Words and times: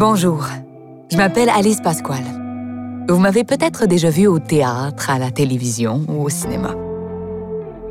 Bonjour, 0.00 0.46
je 1.12 1.18
m'appelle 1.18 1.50
Alice 1.50 1.82
Pasquale. 1.82 2.24
Vous 3.06 3.18
m'avez 3.18 3.44
peut-être 3.44 3.84
déjà 3.84 4.08
vu 4.08 4.26
au 4.26 4.38
théâtre, 4.38 5.10
à 5.10 5.18
la 5.18 5.30
télévision 5.30 6.06
ou 6.08 6.22
au 6.22 6.30
cinéma. 6.30 6.70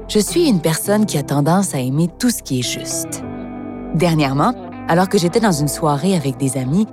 Je 0.08 0.18
suis 0.18 0.50
une 0.50 0.60
personne 0.60 1.06
qui 1.06 1.20
a 1.20 1.22
tendance 1.22 1.76
à 1.76 1.80
aimer 1.80 2.10
tout 2.18 2.32
ce 2.32 2.42
qui 2.42 2.62
est 2.62 2.64
juste. 2.64 3.24
Dernièrement, 3.94 4.56
alors 4.88 5.08
que 5.08 5.20
j'étais 5.20 5.40
dans 5.40 5.52
une 5.52 5.68
soirée 5.68 6.16
avec 6.16 6.38
des 6.38 6.58
amis, 6.58 6.88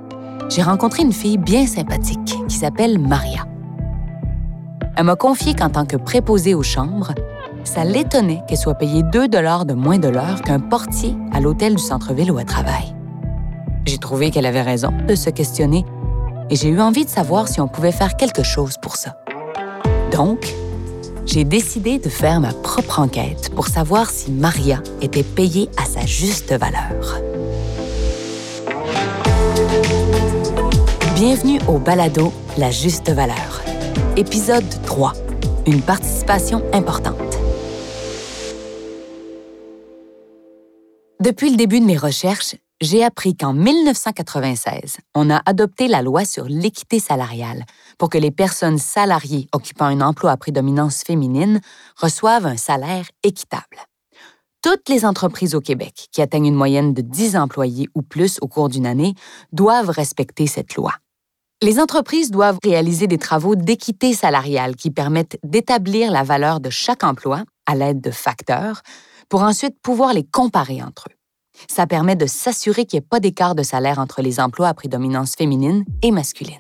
j'ai 0.51 0.61
rencontré 0.61 1.02
une 1.02 1.15
fille 1.15 1.39
bien 1.39 1.67
sympathique 1.67 2.37
qui 2.46 2.55
s'appelle 2.55 2.98
Maria. 2.98 3.46
Elle 4.98 5.05
m'a 5.05 5.17
confié 5.17 5.55
qu'en 5.55 5.71
tant 5.71 5.87
que 5.87 5.96
préposée 5.96 6.53
aux 6.53 6.62
chambres, 6.62 7.14
ça 7.64 7.85
l'étonnait 7.85 8.43
qu'elle 8.46 8.59
soit 8.59 8.75
payée 8.75 9.03
2 9.03 9.29
de 9.29 9.73
moins 9.73 9.98
de 9.98 10.09
l'heure 10.09 10.43
qu'un 10.43 10.61
portier 10.61 11.17
à 11.33 11.41
l'hôtel 11.41 11.77
du 11.77 11.83
centre-ville 11.83 12.30
où 12.30 12.39
elle 12.39 12.45
travaille. 12.45 12.96
J'ai 13.87 13.98
trouvé 13.98 14.30
qu'elle 14.30 14.47
avait 14.47 14.62
raison 14.62 14.92
de 15.06 15.15
se 15.15 15.30
questionner 15.30 15.84
et 16.51 16.56
j'ai 16.56 16.69
eu 16.69 16.80
envie 16.80 17.05
de 17.05 17.11
savoir 17.11 17.47
si 17.47 17.61
on 17.61 17.69
pouvait 17.69 17.92
faire 17.92 18.16
quelque 18.16 18.42
chose 18.42 18.77
pour 18.83 18.97
ça. 18.97 19.16
Donc, 20.12 20.55
j'ai 21.24 21.45
décidé 21.45 21.98
de 21.98 22.09
faire 22.09 22.41
ma 22.41 22.52
propre 22.52 22.98
enquête 22.98 23.51
pour 23.55 23.69
savoir 23.69 24.11
si 24.11 24.33
Maria 24.33 24.83
était 25.01 25.23
payée 25.23 25.70
à 25.77 25.84
sa 25.84 26.05
juste 26.05 26.52
valeur. 26.52 27.20
Bienvenue 31.14 31.61
au 31.69 31.78
balado 31.78 32.33
La 32.59 32.70
juste 32.70 33.11
valeur. 33.11 33.62
Épisode 34.16 34.64
3. 34.84 35.12
Une 35.66 35.80
participation 35.80 36.62
importante. 36.73 37.14
Depuis 41.20 41.50
le 41.50 41.56
début 41.56 41.80
de 41.80 41.87
mes 41.87 41.97
recherches, 41.97 42.56
j'ai 42.80 43.03
appris 43.03 43.35
qu'en 43.35 43.55
1996, 43.55 44.98
on 45.15 45.30
a 45.30 45.41
adopté 45.47 45.89
la 45.89 46.03
loi 46.03 46.25
sur 46.25 46.45
l'équité 46.45 47.00
salariale 47.00 47.64
pour 47.98 48.11
que 48.11 48.19
les 48.19 48.31
personnes 48.31 48.78
salariées 48.78 49.48
occupant 49.53 49.87
un 49.87 50.03
emploi 50.03 50.33
à 50.33 50.37
prédominance 50.37 51.03
féminine 51.03 51.61
reçoivent 51.97 52.47
un 52.47 52.59
salaire 52.59 53.06
équitable. 53.23 53.78
Toutes 54.62 54.89
les 54.89 55.06
entreprises 55.06 55.55
au 55.55 55.61
Québec 55.61 56.09
qui 56.12 56.20
atteignent 56.20 56.47
une 56.47 56.55
moyenne 56.55 56.92
de 56.92 57.00
10 57.00 57.37
employés 57.37 57.89
ou 57.95 58.03
plus 58.03 58.39
au 58.42 58.48
cours 58.48 58.69
d'une 58.69 58.87
année 58.87 59.15
doivent 59.53 59.91
respecter 59.91 60.47
cette 60.47 60.75
loi. 60.75 60.93
Les 61.62 61.81
entreprises 61.81 62.31
doivent 62.31 62.59
réaliser 62.62 63.06
des 63.06 63.17
travaux 63.17 63.56
d'équité 63.56 64.12
salariale 64.12 64.77
qui 64.77 64.91
permettent 64.91 65.39
d'établir 65.43 66.11
la 66.11 66.25
valeur 66.25 66.61
de 66.61 66.69
chaque 66.69 67.05
emploi 67.05 67.45
à 67.65 67.75
l'aide 67.75 68.03
de 68.03 68.11
facteurs 68.11 68.83
pour 69.31 69.43
ensuite 69.43 69.81
pouvoir 69.81 70.12
les 70.12 70.25
comparer 70.25 70.83
entre 70.83 71.06
eux. 71.11 71.17
Ça 71.69 71.87
permet 71.87 72.17
de 72.17 72.27
s'assurer 72.27 72.87
qu'il 72.87 72.99
n'y 72.99 73.05
ait 73.05 73.09
pas 73.09 73.21
d'écart 73.21 73.55
de 73.55 73.62
salaire 73.62 73.99
entre 73.99 74.23
les 74.23 74.41
emplois 74.41 74.69
à 74.69 74.75
prédominance 74.75 75.35
féminine 75.37 75.85
et 76.03 76.11
masculine. 76.11 76.55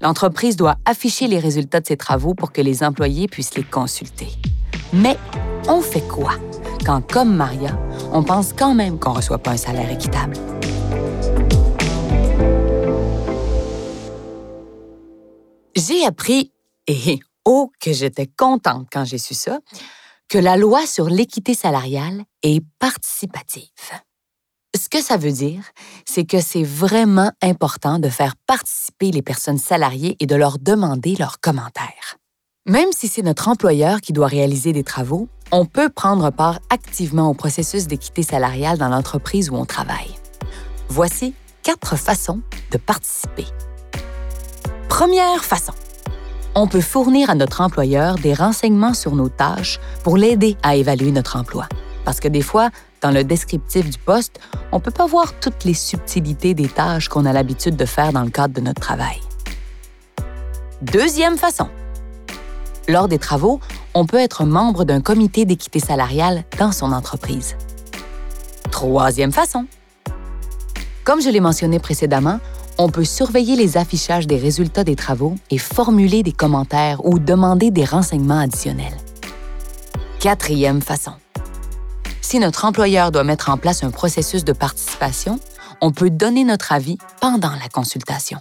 L'entreprise 0.00 0.56
doit 0.56 0.76
afficher 0.84 1.26
les 1.26 1.38
résultats 1.38 1.80
de 1.80 1.86
ses 1.86 1.96
travaux 1.96 2.34
pour 2.34 2.52
que 2.52 2.60
les 2.60 2.82
employés 2.82 3.28
puissent 3.28 3.56
les 3.56 3.64
consulter. 3.64 4.28
Mais 4.92 5.16
on 5.68 5.80
fait 5.80 6.06
quoi 6.06 6.34
quand, 6.84 7.00
comme 7.10 7.34
Maria, 7.34 7.78
on 8.12 8.22
pense 8.22 8.52
quand 8.52 8.74
même 8.74 8.98
qu'on 8.98 9.10
ne 9.10 9.16
reçoit 9.16 9.38
pas 9.38 9.52
un 9.52 9.56
salaire 9.56 9.90
équitable? 9.90 10.36
J'ai 15.74 16.06
appris, 16.06 16.52
et 16.86 17.18
oh 17.44 17.70
que 17.80 17.92
j'étais 17.92 18.26
contente 18.26 18.86
quand 18.92 19.04
j'ai 19.04 19.18
su 19.18 19.34
ça, 19.34 19.58
que 20.28 20.38
la 20.38 20.56
loi 20.56 20.86
sur 20.86 21.08
l'équité 21.08 21.54
salariale 21.54 22.24
est 22.42 22.64
participative. 22.78 23.70
Ce 24.76 24.88
que 24.88 25.00
ça 25.00 25.16
veut 25.16 25.32
dire, 25.32 25.62
c'est 26.04 26.24
que 26.24 26.40
c'est 26.40 26.62
vraiment 26.62 27.32
important 27.42 27.98
de 27.98 28.08
faire 28.08 28.34
participer 28.46 29.10
les 29.10 29.22
personnes 29.22 29.58
salariées 29.58 30.16
et 30.20 30.26
de 30.26 30.34
leur 30.34 30.58
demander 30.58 31.16
leurs 31.16 31.40
commentaires. 31.40 32.18
Même 32.66 32.90
si 32.92 33.08
c'est 33.08 33.22
notre 33.22 33.48
employeur 33.48 34.00
qui 34.00 34.12
doit 34.12 34.26
réaliser 34.26 34.72
des 34.72 34.82
travaux, 34.82 35.28
on 35.52 35.64
peut 35.64 35.88
prendre 35.88 36.30
part 36.30 36.58
activement 36.68 37.30
au 37.30 37.34
processus 37.34 37.86
d'équité 37.86 38.22
salariale 38.22 38.78
dans 38.78 38.88
l'entreprise 38.88 39.50
où 39.50 39.54
on 39.54 39.64
travaille. 39.64 40.14
Voici 40.88 41.34
quatre 41.62 41.96
façons 41.96 42.40
de 42.72 42.78
participer. 42.78 43.46
Première 44.88 45.44
façon 45.44 45.72
on 46.58 46.66
peut 46.66 46.80
fournir 46.80 47.28
à 47.28 47.34
notre 47.34 47.60
employeur 47.60 48.14
des 48.14 48.32
renseignements 48.32 48.94
sur 48.94 49.14
nos 49.14 49.28
tâches 49.28 49.78
pour 50.02 50.16
l'aider 50.16 50.56
à 50.62 50.74
évaluer 50.74 51.12
notre 51.12 51.36
emploi. 51.36 51.68
Parce 52.06 52.18
que 52.18 52.28
des 52.28 52.40
fois, 52.40 52.70
dans 53.02 53.10
le 53.10 53.24
descriptif 53.24 53.90
du 53.90 53.98
poste, 53.98 54.40
on 54.72 54.76
ne 54.76 54.80
peut 54.80 54.90
pas 54.90 55.06
voir 55.06 55.38
toutes 55.38 55.64
les 55.64 55.74
subtilités 55.74 56.54
des 56.54 56.68
tâches 56.68 57.08
qu'on 57.08 57.26
a 57.26 57.32
l'habitude 57.34 57.76
de 57.76 57.84
faire 57.84 58.10
dans 58.10 58.22
le 58.22 58.30
cadre 58.30 58.54
de 58.54 58.62
notre 58.62 58.80
travail. 58.80 59.20
Deuxième 60.80 61.36
façon. 61.36 61.68
Lors 62.88 63.08
des 63.08 63.18
travaux, 63.18 63.60
on 63.92 64.06
peut 64.06 64.16
être 64.18 64.44
membre 64.44 64.84
d'un 64.84 65.02
comité 65.02 65.44
d'équité 65.44 65.78
salariale 65.78 66.44
dans 66.58 66.72
son 66.72 66.92
entreprise. 66.92 67.56
Troisième 68.70 69.32
façon. 69.32 69.66
Comme 71.04 71.20
je 71.20 71.28
l'ai 71.28 71.40
mentionné 71.40 71.78
précédemment, 71.80 72.40
on 72.78 72.88
peut 72.88 73.04
surveiller 73.04 73.56
les 73.56 73.76
affichages 73.76 74.26
des 74.26 74.36
résultats 74.36 74.84
des 74.84 74.96
travaux 74.96 75.34
et 75.50 75.58
formuler 75.58 76.22
des 76.22 76.32
commentaires 76.32 77.04
ou 77.04 77.18
demander 77.18 77.70
des 77.70 77.84
renseignements 77.84 78.40
additionnels. 78.40 78.96
Quatrième 80.20 80.82
façon. 80.82 81.12
Si 82.20 82.38
notre 82.38 82.64
employeur 82.64 83.12
doit 83.12 83.24
mettre 83.24 83.50
en 83.50 83.56
place 83.56 83.84
un 83.84 83.90
processus 83.90 84.44
de 84.44 84.52
participation, 84.52 85.38
on 85.80 85.92
peut 85.92 86.10
donner 86.10 86.44
notre 86.44 86.72
avis 86.72 86.98
pendant 87.20 87.52
la 87.52 87.68
consultation. 87.72 88.38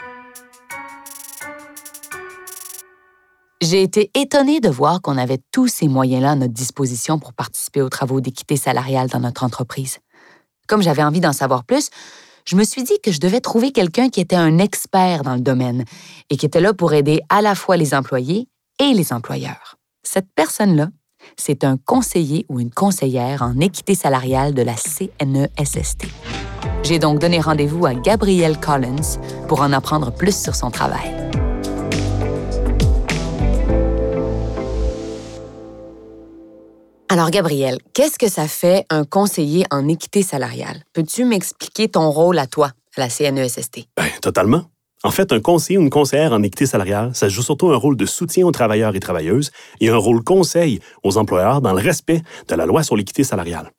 J'ai 3.61 3.81
été 3.81 4.11
étonnée 4.15 4.59
de 4.59 4.69
voir 4.69 5.01
qu'on 5.01 5.17
avait 5.17 5.39
tous 5.51 5.67
ces 5.67 5.87
moyens-là 5.87 6.31
à 6.31 6.35
notre 6.35 6.53
disposition 6.53 7.19
pour 7.19 7.33
participer 7.33 7.81
aux 7.81 7.89
travaux 7.89 8.21
d'équité 8.21 8.57
salariale 8.57 9.07
dans 9.07 9.19
notre 9.19 9.43
entreprise. 9.43 9.99
Comme 10.67 10.81
j'avais 10.81 11.03
envie 11.03 11.21
d'en 11.21 11.33
savoir 11.33 11.63
plus, 11.63 11.89
je 12.47 12.55
me 12.55 12.63
suis 12.63 12.83
dit 12.83 12.99
que 13.03 13.11
je 13.11 13.19
devais 13.19 13.41
trouver 13.41 13.71
quelqu'un 13.71 14.09
qui 14.09 14.21
était 14.21 14.35
un 14.35 14.59
expert 14.59 15.23
dans 15.23 15.33
le 15.33 15.41
domaine 15.41 15.83
et 16.29 16.37
qui 16.37 16.45
était 16.45 16.61
là 16.61 16.73
pour 16.73 16.93
aider 16.93 17.21
à 17.29 17.41
la 17.41 17.55
fois 17.55 17.75
les 17.75 17.93
employés 17.93 18.47
et 18.79 18.93
les 18.93 19.13
employeurs. 19.13 19.77
Cette 20.03 20.27
personne-là, 20.35 20.89
c'est 21.37 21.63
un 21.63 21.77
conseiller 21.77 22.45
ou 22.49 22.59
une 22.59 22.69
conseillère 22.69 23.41
en 23.41 23.59
équité 23.59 23.95
salariale 23.95 24.53
de 24.53 24.61
la 24.61 24.75
CNESST. 24.75 26.05
J'ai 26.83 26.99
donc 26.99 27.19
donné 27.19 27.39
rendez-vous 27.39 27.87
à 27.87 27.95
Gabrielle 27.95 28.59
Collins 28.59 29.19
pour 29.47 29.61
en 29.61 29.73
apprendre 29.73 30.11
plus 30.11 30.39
sur 30.39 30.53
son 30.53 30.69
travail. 30.69 31.11
Alors, 37.15 37.29
Gabriel, 37.29 37.77
qu'est-ce 37.93 38.19
que 38.19 38.27
ça 38.27 38.45
fait 38.45 38.85
un 38.89 39.05
conseiller 39.05 39.63
en 39.71 39.87
équité 39.87 40.21
salariale? 40.21 40.83
Peux-tu 40.91 41.23
m'expliquer 41.23 41.87
ton 41.87 42.11
rôle 42.11 42.37
à 42.37 42.45
toi, 42.45 42.73
à 42.97 42.99
la 42.99 43.07
CNESST? 43.07 43.87
Bien, 43.95 44.09
totalement. 44.21 44.65
En 45.01 45.11
fait, 45.11 45.31
un 45.31 45.39
conseiller 45.39 45.77
ou 45.77 45.81
une 45.81 45.89
conseillère 45.89 46.33
en 46.33 46.43
équité 46.43 46.65
salariale, 46.65 47.15
ça 47.15 47.29
joue 47.29 47.41
surtout 47.41 47.69
un 47.69 47.77
rôle 47.77 47.95
de 47.95 48.05
soutien 48.05 48.45
aux 48.45 48.51
travailleurs 48.51 48.97
et 48.97 48.99
travailleuses 48.99 49.51
et 49.79 49.87
un 49.87 49.95
rôle 49.95 50.25
conseil 50.25 50.81
aux 51.03 51.15
employeurs 51.15 51.61
dans 51.61 51.71
le 51.71 51.81
respect 51.81 52.21
de 52.49 52.55
la 52.55 52.65
loi 52.65 52.83
sur 52.83 52.97
l'équité 52.97 53.23
salariale. 53.23 53.71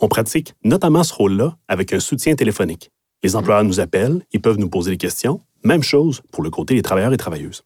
On 0.00 0.08
pratique 0.08 0.54
notamment 0.64 1.04
ce 1.04 1.12
rôle-là 1.12 1.58
avec 1.68 1.92
un 1.92 2.00
soutien 2.00 2.34
téléphonique. 2.34 2.90
Les 3.22 3.36
employeurs 3.36 3.64
nous 3.64 3.80
appellent, 3.80 4.24
ils 4.32 4.40
peuvent 4.40 4.58
nous 4.58 4.70
poser 4.70 4.92
des 4.92 4.96
questions. 4.96 5.42
Même 5.64 5.82
chose 5.82 6.22
pour 6.32 6.42
le 6.42 6.48
côté 6.48 6.76
des 6.76 6.82
travailleurs 6.82 7.12
et 7.12 7.18
travailleuses. 7.18 7.62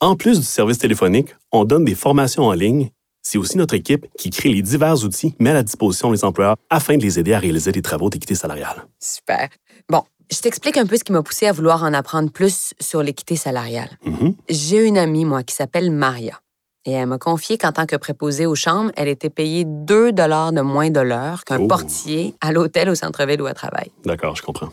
En 0.00 0.16
plus 0.16 0.40
du 0.40 0.44
service 0.44 0.78
téléphonique, 0.78 1.36
on 1.52 1.64
donne 1.64 1.84
des 1.84 1.94
formations 1.94 2.46
en 2.46 2.52
ligne 2.52 2.90
c'est 3.22 3.38
aussi 3.38 3.58
notre 3.58 3.74
équipe 3.74 4.06
qui 4.18 4.30
crée 4.30 4.48
les 4.50 4.62
divers 4.62 5.04
outils 5.04 5.34
met 5.38 5.50
à 5.50 5.54
la 5.54 5.62
disposition 5.62 6.10
des 6.10 6.24
employeurs 6.24 6.56
afin 6.70 6.96
de 6.96 7.02
les 7.02 7.18
aider 7.18 7.32
à 7.34 7.38
réaliser 7.38 7.72
des 7.72 7.82
travaux 7.82 8.10
d'équité 8.10 8.34
salariale. 8.34 8.86
Super. 8.98 9.48
Bon, 9.88 10.02
je 10.32 10.38
t'explique 10.40 10.76
un 10.76 10.86
peu 10.86 10.96
ce 10.96 11.04
qui 11.04 11.12
m'a 11.12 11.22
poussé 11.22 11.46
à 11.46 11.52
vouloir 11.52 11.82
en 11.82 11.92
apprendre 11.92 12.30
plus 12.30 12.72
sur 12.80 13.02
l'équité 13.02 13.36
salariale. 13.36 13.90
Mm-hmm. 14.06 14.34
J'ai 14.48 14.86
une 14.86 14.98
amie, 14.98 15.24
moi, 15.24 15.42
qui 15.42 15.54
s'appelle 15.54 15.90
Maria. 15.90 16.40
Et 16.86 16.92
elle 16.92 17.06
m'a 17.06 17.18
confié 17.18 17.58
qu'en 17.58 17.72
tant 17.72 17.84
que 17.84 17.96
préposée 17.96 18.46
aux 18.46 18.54
chambres, 18.54 18.90
elle 18.96 19.08
était 19.08 19.28
payée 19.28 19.64
2 19.66 20.12
dollars 20.12 20.52
de 20.52 20.62
moins 20.62 20.88
de 20.90 21.00
l'heure 21.00 21.44
qu'un 21.44 21.60
Oh. 21.60 21.68
portier 21.68 22.34
à 22.40 22.52
l'hôtel 22.52 22.88
au 22.88 22.94
centre-ville 22.94 23.42
où 23.42 23.46
elle 23.46 23.54
travaille. 23.54 23.90
D'accord, 24.06 24.34
je 24.34 24.42
comprends. 24.42 24.70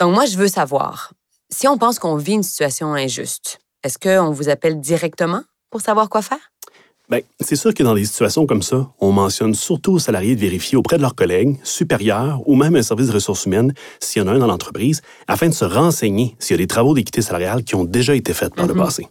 Donc, 0.00 0.14
moi, 0.14 0.26
je 0.26 0.36
veux 0.36 0.48
savoir, 0.48 1.12
si 1.50 1.68
on 1.68 1.78
pense 1.78 2.00
qu'on 2.00 2.16
vit 2.16 2.32
une 2.32 2.42
situation 2.42 2.94
injuste, 2.94 3.60
est-ce 3.84 3.96
qu'on 3.98 4.30
vous 4.32 4.48
appelle 4.48 4.80
directement 4.80 5.42
pour 5.70 5.82
savoir 5.82 6.08
quoi 6.08 6.20
faire? 6.22 6.51
Bien, 7.12 7.20
c'est 7.40 7.56
sûr 7.56 7.74
que 7.74 7.82
dans 7.82 7.94
des 7.94 8.06
situations 8.06 8.46
comme 8.46 8.62
ça, 8.62 8.88
on 8.98 9.12
mentionne 9.12 9.52
surtout 9.52 9.92
aux 9.92 9.98
salariés 9.98 10.34
de 10.34 10.40
vérifier 10.40 10.78
auprès 10.78 10.96
de 10.96 11.02
leurs 11.02 11.14
collègues, 11.14 11.58
supérieurs 11.62 12.40
ou 12.46 12.56
même 12.56 12.74
un 12.74 12.80
service 12.80 13.08
de 13.08 13.12
ressources 13.12 13.44
humaines, 13.44 13.74
s'il 14.00 14.22
y 14.22 14.24
en 14.24 14.28
a 14.28 14.32
un 14.32 14.38
dans 14.38 14.46
l'entreprise, 14.46 15.02
afin 15.28 15.50
de 15.50 15.52
se 15.52 15.66
renseigner 15.66 16.34
s'il 16.38 16.54
y 16.54 16.58
a 16.58 16.62
des 16.62 16.66
travaux 16.66 16.94
d'équité 16.94 17.20
salariale 17.20 17.64
qui 17.64 17.74
ont 17.74 17.84
déjà 17.84 18.14
été 18.14 18.32
faits 18.32 18.54
par 18.54 18.66
le 18.66 18.72
passé. 18.72 19.08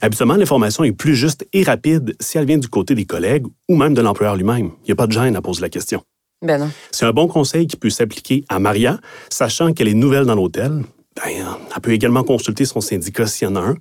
Habituellement, 0.00 0.34
l'information 0.34 0.82
est 0.82 0.90
plus 0.90 1.14
juste 1.14 1.46
et 1.52 1.62
rapide 1.62 2.16
si 2.18 2.36
elle 2.36 2.46
vient 2.46 2.58
du 2.58 2.66
côté 2.66 2.96
des 2.96 3.04
collègues 3.04 3.46
ou 3.68 3.76
même 3.76 3.94
de 3.94 4.02
l'employeur 4.02 4.34
lui-même. 4.34 4.72
Il 4.82 4.86
n'y 4.86 4.92
a 4.92 4.96
pas 4.96 5.06
de 5.06 5.12
gêne 5.12 5.36
à 5.36 5.40
poser 5.40 5.60
la 5.60 5.68
question. 5.68 6.02
Ben 6.42 6.58
non. 6.58 6.68
C'est 6.90 7.06
un 7.06 7.12
bon 7.12 7.28
conseil 7.28 7.68
qui 7.68 7.76
peut 7.76 7.90
s'appliquer 7.90 8.44
à 8.48 8.58
Maria, 8.58 8.98
sachant 9.30 9.72
qu'elle 9.72 9.86
est 9.86 9.94
nouvelle 9.94 10.24
dans 10.24 10.34
l'hôtel. 10.34 10.82
Ben, 11.16 11.30
elle 11.74 11.80
peut 11.80 11.92
également 11.92 12.24
consulter 12.24 12.64
son 12.64 12.80
syndicat 12.80 13.26
s'il 13.26 13.48
y 13.48 13.50
en 13.50 13.56
a 13.56 13.60
un. 13.60 13.76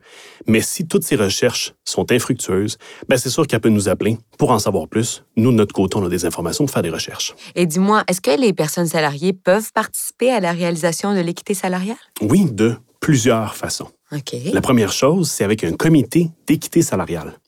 Mais 0.45 0.61
si 0.61 0.87
toutes 0.87 1.03
ses 1.03 1.15
recherches 1.15 1.73
sont 1.83 2.11
infructueuses, 2.11 2.77
ben 3.09 3.17
c'est 3.17 3.29
sûr 3.29 3.47
qu'elle 3.47 3.59
peut 3.59 3.69
nous 3.69 3.89
appeler 3.89 4.17
pour 4.37 4.51
en 4.51 4.59
savoir 4.59 4.87
plus. 4.87 5.23
Nous, 5.35 5.51
de 5.51 5.55
notre 5.55 5.73
côté, 5.73 5.97
on 5.97 6.05
a 6.05 6.09
des 6.09 6.25
informations 6.25 6.65
pour 6.65 6.73
faire 6.73 6.83
des 6.83 6.91
recherches. 6.91 7.33
Et 7.55 7.65
dis-moi, 7.65 8.03
est-ce 8.07 8.21
que 8.21 8.39
les 8.39 8.53
personnes 8.53 8.87
salariées 8.87 9.33
peuvent 9.33 9.71
participer 9.73 10.31
à 10.31 10.39
la 10.39 10.51
réalisation 10.51 11.15
de 11.15 11.21
l'équité 11.21 11.53
salariale? 11.55 11.97
Oui, 12.21 12.45
de 12.51 12.75
plusieurs 12.99 13.55
façons. 13.55 13.87
La 14.53 14.61
première 14.61 14.91
chose, 14.91 15.31
c'est 15.31 15.43
avec 15.43 15.63
un 15.63 15.73
comité 15.73 16.29
d'équité 16.45 16.83
salariale. 16.83 17.39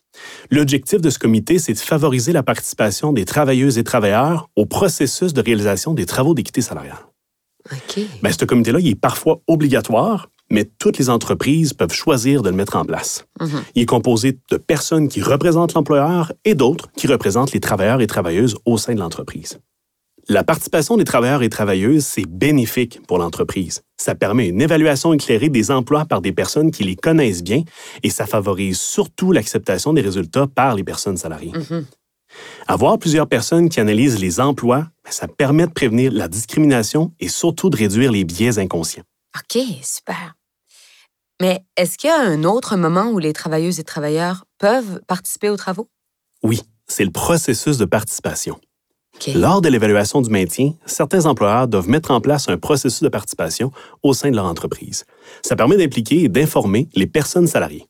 L'objectif 0.50 1.00
de 1.00 1.10
ce 1.10 1.20
comité, 1.20 1.60
c'est 1.60 1.74
de 1.74 1.80
favoriser 1.80 2.32
la 2.32 2.42
participation 2.42 3.14
des 3.14 3.26
travailleuses 3.26 3.78
et 3.78 3.84
travailleurs 3.84 4.50
au 4.56 4.66
processus 4.66 5.34
de 5.34 5.42
réalisation 5.42 5.94
des 5.94 6.06
travaux 6.06 6.34
d'équité 6.34 6.62
salariale. 6.62 6.98
OK. 7.71 8.00
Ben, 8.21 8.31
ce 8.31 8.45
comité-là, 8.45 8.79
il 8.79 8.88
est 8.88 9.00
parfois 9.00 9.41
obligatoire, 9.47 10.29
mais 10.50 10.65
toutes 10.79 10.97
les 10.97 11.09
entreprises 11.09 11.73
peuvent 11.73 11.94
choisir 11.94 12.44
de 12.44 12.50
le 12.50 12.56
mettre 12.56 12.75
en 12.75 12.85
place. 12.85 13.25
Mhm. 13.41 13.63
Il 13.75 13.81
est 13.83 13.88
composé 13.88 14.38
de 14.51 14.57
personnes 14.57 15.07
qui 15.07 15.21
représentent 15.21 15.73
l'employeur 15.73 16.31
et 16.44 16.56
d'autres 16.56 16.89
qui 16.95 17.07
représentent 17.07 17.53
les 17.53 17.59
travailleurs 17.59 18.01
et 18.01 18.07
travailleuses 18.07 18.56
au 18.65 18.77
sein 18.77 18.94
de 18.94 19.00
l'entreprise. 19.00 19.59
La 20.27 20.44
participation 20.44 20.97
des 20.97 21.03
travailleurs 21.03 21.44
et 21.44 21.50
travailleuses, 21.50 22.03
c'est 22.03 22.27
bénéfique 22.27 23.00
pour 23.07 23.19
l'entreprise. 23.19 23.83
Ça 23.95 24.15
permet 24.15 24.47
une 24.47 24.59
évaluation 24.59 25.13
éclairée 25.13 25.50
des 25.50 25.69
emplois 25.69 26.06
par 26.06 26.19
des 26.19 26.31
personnes 26.31 26.71
qui 26.71 26.83
les 26.83 26.95
connaissent 26.95 27.44
bien 27.44 27.62
et 28.01 28.09
ça 28.09 28.25
favorise 28.25 28.79
surtout 28.79 29.31
l'acceptation 29.31 29.94
des 29.94 30.01
résultats 30.01 30.47
par 30.47 30.75
les 30.75 30.83
personnes 30.83 31.17
salariées. 31.17 31.51
Mhm. 31.53 31.85
Avoir 32.68 32.98
plusieurs 32.98 33.28
personnes 33.28 33.70
qui 33.70 33.80
analysent 33.80 34.20
les 34.20 34.40
emplois, 34.40 34.88
ben, 35.04 35.12
ça 35.12 35.28
permet 35.28 35.68
de 35.68 35.72
prévenir 35.72 36.12
la 36.12 36.28
discrimination 36.28 37.12
et 37.20 37.28
surtout 37.28 37.70
de 37.70 37.78
réduire 37.78 38.12
les 38.12 38.24
biais 38.24 38.60
inconscients. 38.60 39.04
OK, 39.36 39.62
super. 39.84 40.36
Mais 41.42 41.64
est-ce 41.76 41.98
qu'il 41.98 42.10
y 42.10 42.14
a 42.14 42.20
un 42.20 42.44
autre 42.44 42.78
moment 42.78 43.10
où 43.12 43.20
les 43.20 43.34
travailleuses 43.34 43.80
et 43.80 43.84
travailleurs 43.84 44.46
peuvent 44.58 45.02
participer 45.08 45.50
aux 45.50 45.58
travaux? 45.58 45.90
Oui, 46.44 46.62
c'est 46.88 47.04
le 47.04 47.12
processus 47.12 47.78
de 47.78 47.86
participation. 47.86 48.60
Lors 49.34 49.62
de 49.62 49.70
l'évaluation 49.70 50.22
du 50.22 50.30
maintien, 50.30 50.74
certains 50.86 51.26
employeurs 51.26 51.68
doivent 51.68 51.90
mettre 51.90 52.12
en 52.12 52.22
place 52.22 52.50
un 52.50 52.58
processus 52.58 53.02
de 53.02 53.10
participation 53.10 53.72
au 54.04 54.14
sein 54.14 54.30
de 54.30 54.36
leur 54.36 54.46
entreprise. 54.46 55.06
Ça 55.42 55.56
permet 55.56 55.78
d'impliquer 55.78 56.24
et 56.24 56.30
d'informer 56.30 56.90
les 56.96 57.08
personnes 57.08 57.48
salariées. 57.48 57.88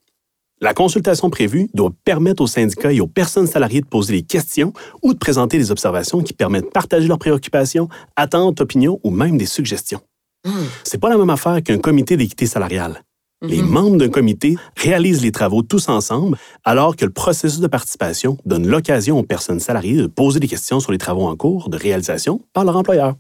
La 0.62 0.74
consultation 0.74 1.30
prévue 1.30 1.70
doit 1.74 1.92
permettre 2.06 2.42
aux 2.42 2.48
syndicats 2.48 2.94
et 2.94 3.02
aux 3.02 3.08
personnes 3.08 3.46
salariées 3.46 3.82
de 3.82 3.86
poser 3.86 4.14
des 4.14 4.22
questions 4.22 4.72
ou 5.04 5.14
de 5.14 5.18
présenter 5.18 5.58
des 5.58 5.70
observations 5.70 6.24
qui 6.24 6.32
permettent 6.34 6.66
de 6.66 6.70
partager 6.70 7.08
leurs 7.08 7.20
préoccupations, 7.20 7.90
attentes, 8.16 8.62
opinions 8.62 9.00
ou 9.04 9.10
même 9.10 9.38
des 9.38 9.46
suggestions. 9.46 10.00
Hmm. 10.46 10.66
C'est 10.84 11.00
pas 11.00 11.10
la 11.10 11.18
même 11.18 11.30
affaire 11.30 11.62
qu'un 11.62 11.78
comité 11.78 12.16
d'équité 12.16 12.46
salariale. 12.46 13.04
Les 13.42 13.62
Mhm. 13.62 13.70
membres 13.70 13.98
d'un 13.98 14.08
comité 14.10 14.56
réalisent 14.78 15.22
les 15.22 15.34
travaux 15.34 15.62
tous 15.62 15.90
ensemble, 15.90 16.38
alors 16.64 16.96
que 16.96 17.04
le 17.04 17.12
processus 17.12 17.60
de 17.60 17.68
participation 17.68 18.38
donne 18.46 18.66
l'occasion 18.66 19.20
aux 19.20 19.24
personnes 19.24 19.60
salariées 19.60 19.98
de 19.98 20.08
poser 20.08 20.40
des 20.40 20.48
questions 20.48 20.80
sur 20.80 20.94
les 20.94 20.98
travaux 20.98 21.28
en 21.28 21.36
cours 21.36 21.70
de 21.70 21.78
réalisation 21.78 22.42
par 22.54 22.64
leur 22.64 22.78
employeur. 22.78 23.16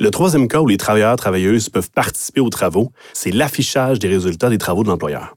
Le 0.00 0.10
troisième 0.10 0.48
cas 0.48 0.60
où 0.60 0.66
les 0.66 0.78
travailleurs 0.78 1.14
travailleuses 1.16 1.68
peuvent 1.68 1.90
participer 1.92 2.40
aux 2.40 2.50
travaux, 2.50 2.90
c'est 3.12 3.30
l'affichage 3.30 4.00
des 4.00 4.08
résultats 4.08 4.50
des 4.50 4.58
travaux 4.58 4.82
de 4.82 4.88
l'employeur. 4.88 5.36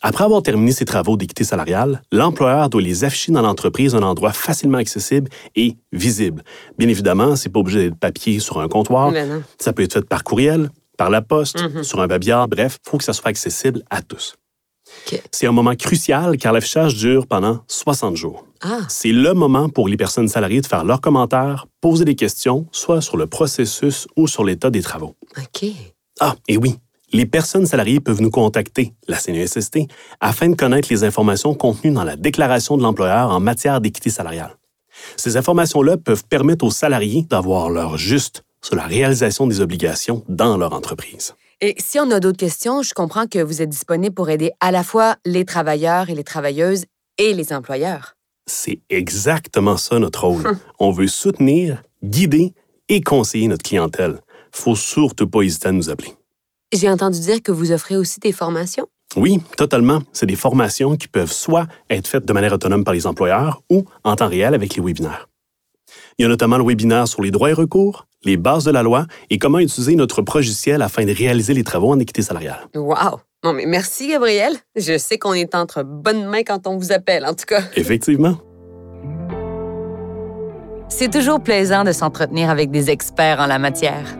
Après 0.00 0.24
avoir 0.24 0.42
terminé 0.42 0.70
ses 0.72 0.84
travaux 0.84 1.16
d'équité 1.16 1.42
salariale, 1.44 2.02
l'employeur 2.12 2.68
doit 2.70 2.80
les 2.82 3.04
afficher 3.04 3.32
dans 3.32 3.42
l'entreprise 3.42 3.94
à 3.94 3.98
un 3.98 4.02
endroit 4.02 4.32
facilement 4.32 4.78
accessible 4.78 5.28
et 5.56 5.76
visible. 5.92 6.42
Bien 6.78 6.88
évidemment, 6.88 7.34
c'est 7.36 7.48
pas 7.48 7.60
obligé 7.60 7.84
d'être 7.88 7.98
papier 7.98 8.38
sur 8.38 8.60
un 8.60 8.68
comptoir. 8.68 9.12
Ça 9.58 9.72
peut 9.72 9.82
être 9.82 9.94
fait 9.94 10.08
par 10.08 10.22
courriel, 10.22 10.70
par 10.96 11.10
la 11.10 11.20
poste, 11.22 11.62
Mhm. 11.62 11.82
sur 11.82 12.00
un 12.00 12.06
babillard, 12.06 12.48
bref, 12.48 12.78
il 12.86 12.90
faut 12.90 12.98
que 12.98 13.04
ça 13.04 13.12
soit 13.12 13.28
accessible 13.28 13.82
à 13.90 14.02
tous. 14.02 14.36
C'est 15.30 15.46
un 15.46 15.52
moment 15.52 15.74
crucial 15.74 16.36
car 16.38 16.52
l'affichage 16.52 16.94
dure 16.94 17.26
pendant 17.26 17.60
60 17.68 18.16
jours. 18.16 18.46
Ah, 18.62 18.80
C'est 18.88 19.12
le 19.12 19.34
moment 19.34 19.68
pour 19.68 19.86
les 19.88 19.96
personnes 19.98 20.28
salariées 20.28 20.60
de 20.62 20.66
faire 20.66 20.84
leurs 20.84 21.00
commentaires, 21.00 21.66
poser 21.80 22.04
des 22.04 22.14
questions, 22.14 22.66
soit 22.72 23.00
sur 23.02 23.16
le 23.16 23.26
processus 23.26 24.06
ou 24.16 24.26
sur 24.26 24.44
l'état 24.44 24.70
des 24.70 24.80
travaux. 24.82 25.14
OK. 25.36 25.70
Ah, 26.20 26.34
et 26.48 26.56
oui, 26.56 26.76
les 27.12 27.26
personnes 27.26 27.66
salariées 27.66 28.00
peuvent 28.00 28.20
nous 28.20 28.30
contacter, 28.30 28.92
la 29.06 29.18
CNESST, 29.18 29.78
afin 30.20 30.48
de 30.48 30.54
connaître 30.54 30.88
les 30.90 31.04
informations 31.04 31.54
contenues 31.54 31.92
dans 31.92 32.04
la 32.04 32.16
déclaration 32.16 32.76
de 32.76 32.82
l'employeur 32.82 33.30
en 33.30 33.40
matière 33.40 33.80
d'équité 33.80 34.10
salariale. 34.10 34.56
Ces 35.16 35.36
informations-là 35.36 35.96
peuvent 35.96 36.24
permettre 36.24 36.64
aux 36.64 36.70
salariés 36.70 37.26
d'avoir 37.28 37.70
leur 37.70 37.96
juste 37.96 38.44
sur 38.62 38.76
la 38.76 38.84
réalisation 38.84 39.46
des 39.46 39.60
obligations 39.60 40.24
dans 40.28 40.56
leur 40.56 40.72
entreprise. 40.72 41.34
Et 41.60 41.74
si 41.78 41.98
on 41.98 42.10
a 42.10 42.20
d'autres 42.20 42.38
questions, 42.38 42.82
je 42.82 42.94
comprends 42.94 43.26
que 43.26 43.38
vous 43.38 43.62
êtes 43.62 43.68
disponible 43.68 44.14
pour 44.14 44.30
aider 44.30 44.52
à 44.60 44.70
la 44.70 44.84
fois 44.84 45.16
les 45.24 45.44
travailleurs 45.44 46.10
et 46.10 46.14
les 46.14 46.24
travailleuses 46.24 46.84
et 47.18 47.34
les 47.34 47.52
employeurs. 47.52 48.14
C'est 48.46 48.80
exactement 48.90 49.76
ça 49.76 49.98
notre 49.98 50.26
rôle. 50.26 50.56
On 50.78 50.90
veut 50.90 51.08
soutenir, 51.08 51.82
guider 52.02 52.54
et 52.88 53.00
conseiller 53.00 53.48
notre 53.48 53.64
clientèle. 53.64 54.20
Faut 54.52 54.76
surtout 54.76 55.28
pas 55.28 55.42
hésiter 55.42 55.68
à 55.68 55.72
nous 55.72 55.90
appeler. 55.90 56.14
J'ai 56.72 56.90
entendu 56.90 57.18
dire 57.18 57.42
que 57.42 57.50
vous 57.50 57.72
offrez 57.72 57.96
aussi 57.96 58.20
des 58.20 58.32
formations. 58.32 58.86
Oui, 59.16 59.40
totalement. 59.56 60.02
C'est 60.12 60.26
des 60.26 60.36
formations 60.36 60.96
qui 60.96 61.08
peuvent 61.08 61.32
soit 61.32 61.66
être 61.88 62.06
faites 62.06 62.26
de 62.26 62.32
manière 62.34 62.52
autonome 62.52 62.84
par 62.84 62.92
les 62.92 63.06
employeurs 63.06 63.62
ou 63.70 63.84
en 64.04 64.16
temps 64.16 64.28
réel 64.28 64.52
avec 64.52 64.76
les 64.76 64.82
webinaires. 64.82 65.28
Il 66.18 66.22
y 66.22 66.26
a 66.26 66.28
notamment 66.28 66.58
le 66.58 66.64
webinaire 66.64 67.08
sur 67.08 67.22
les 67.22 67.30
droits 67.30 67.48
et 67.48 67.54
recours, 67.54 68.06
les 68.24 68.36
bases 68.36 68.64
de 68.64 68.70
la 68.70 68.82
loi 68.82 69.06
et 69.30 69.38
comment 69.38 69.60
utiliser 69.60 69.94
notre 69.94 70.22
logiciel 70.22 70.82
afin 70.82 71.06
de 71.06 71.12
réaliser 71.12 71.54
les 71.54 71.64
travaux 71.64 71.90
en 71.90 71.98
équité 71.98 72.20
salariale. 72.20 72.68
Wow! 72.74 73.20
Non, 73.44 73.54
mais 73.54 73.64
merci, 73.64 74.08
Gabriel. 74.08 74.52
Je 74.76 74.98
sais 74.98 75.16
qu'on 75.16 75.32
est 75.32 75.54
entre 75.54 75.82
bonnes 75.84 76.26
mains 76.26 76.42
quand 76.42 76.66
on 76.66 76.76
vous 76.76 76.92
appelle, 76.92 77.24
en 77.24 77.32
tout 77.32 77.46
cas. 77.46 77.62
Effectivement. 77.76 78.36
C'est 80.90 81.10
toujours 81.10 81.40
plaisant 81.40 81.84
de 81.84 81.92
s'entretenir 81.92 82.50
avec 82.50 82.70
des 82.70 82.90
experts 82.90 83.40
en 83.40 83.46
la 83.46 83.58
matière. 83.58 84.18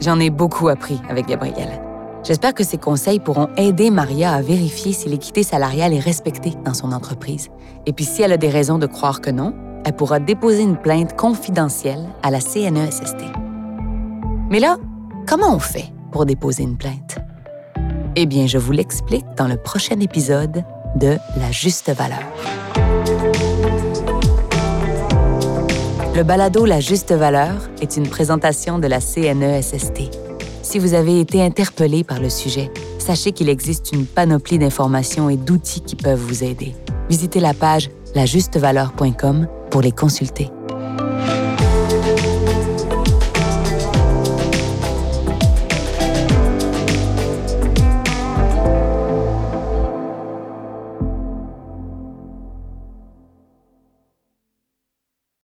J'en 0.00 0.20
ai 0.20 0.30
beaucoup 0.30 0.68
appris 0.68 1.00
avec 1.08 1.26
Gabriel. 1.26 1.81
J'espère 2.24 2.54
que 2.54 2.62
ces 2.62 2.78
conseils 2.78 3.18
pourront 3.18 3.48
aider 3.56 3.90
Maria 3.90 4.32
à 4.32 4.42
vérifier 4.42 4.92
si 4.92 5.08
l'équité 5.08 5.42
salariale 5.42 5.92
est 5.92 5.98
respectée 5.98 6.52
dans 6.64 6.74
son 6.74 6.92
entreprise. 6.92 7.48
Et 7.84 7.92
puis 7.92 8.04
si 8.04 8.22
elle 8.22 8.32
a 8.32 8.36
des 8.36 8.48
raisons 8.48 8.78
de 8.78 8.86
croire 8.86 9.20
que 9.20 9.30
non, 9.30 9.54
elle 9.84 9.96
pourra 9.96 10.20
déposer 10.20 10.62
une 10.62 10.76
plainte 10.76 11.16
confidentielle 11.16 12.06
à 12.22 12.30
la 12.30 12.40
CNESST. 12.40 13.16
Mais 14.50 14.60
là, 14.60 14.76
comment 15.26 15.52
on 15.52 15.58
fait 15.58 15.92
pour 16.12 16.24
déposer 16.24 16.62
une 16.62 16.76
plainte? 16.76 17.18
Eh 18.14 18.26
bien, 18.26 18.46
je 18.46 18.58
vous 18.58 18.72
l'explique 18.72 19.26
dans 19.36 19.48
le 19.48 19.56
prochain 19.56 19.98
épisode 19.98 20.62
de 20.94 21.16
La 21.40 21.50
juste 21.50 21.90
valeur. 21.90 22.22
Le 26.14 26.22
balado 26.22 26.66
La 26.66 26.78
Juste 26.78 27.10
Valeur 27.10 27.70
est 27.80 27.96
une 27.96 28.06
présentation 28.06 28.78
de 28.78 28.86
la 28.86 29.00
CNESST. 29.00 30.21
Si 30.72 30.78
vous 30.78 30.94
avez 30.94 31.20
été 31.20 31.42
interpellé 31.42 32.02
par 32.02 32.18
le 32.18 32.30
sujet, 32.30 32.70
sachez 32.98 33.32
qu'il 33.32 33.50
existe 33.50 33.92
une 33.92 34.06
panoplie 34.06 34.58
d'informations 34.58 35.28
et 35.28 35.36
d'outils 35.36 35.82
qui 35.82 35.96
peuvent 35.96 36.18
vous 36.18 36.44
aider. 36.44 36.74
Visitez 37.10 37.40
la 37.40 37.52
page 37.52 37.90
lajustevaleur.com 38.14 39.48
pour 39.70 39.82
les 39.82 39.92
consulter. 39.92 40.48